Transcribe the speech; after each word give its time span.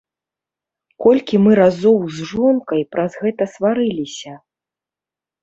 Колькі 1.03 1.35
мы 1.43 1.51
разоў 1.59 1.97
з 2.15 2.31
жонкай 2.31 2.81
праз 2.97 3.11
гэта 3.27 3.43
сварыліся! 3.59 4.33